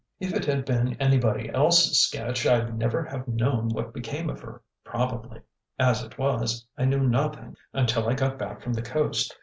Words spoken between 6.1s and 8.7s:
was, I knew nothing until I got back